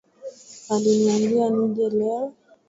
[0.73, 2.25] Aliniambia nije leo.